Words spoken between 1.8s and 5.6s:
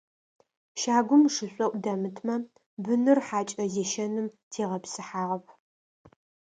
дэмытмэ, быныр хьакӏэ зещэным тегъэпсыхьагъэп.